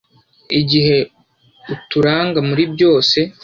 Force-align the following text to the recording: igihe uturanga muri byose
igihe 0.59 0.97
uturanga 1.73 2.39
muri 2.49 2.63
byose 2.73 3.19